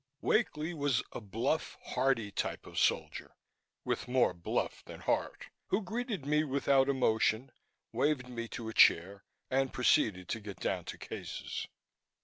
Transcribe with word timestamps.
Wakely 0.21 0.73
was 0.73 1.03
a 1.11 1.21
bluff, 1.21 1.77
hearty 1.89 2.31
type 2.31 2.65
of 2.65 2.79
soldier, 2.79 3.35
with 3.85 4.07
more 4.07 4.33
bluff 4.33 4.83
than 4.85 5.01
heart, 5.01 5.49
who 5.67 5.79
greeted 5.79 6.25
me 6.25 6.43
without 6.43 6.89
emotion, 6.89 7.51
waved 7.91 8.27
me 8.27 8.47
to 8.47 8.67
a 8.67 8.73
chair 8.73 9.23
and 9.51 9.71
proceeded 9.73 10.27
to 10.29 10.39
get 10.39 10.59
down 10.59 10.85
to 10.85 10.97
cases. 10.97 11.67